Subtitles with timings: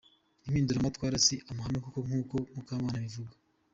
[0.47, 3.35] Impinduramatwara si amahamba koko nkuko Mukamana abivuga.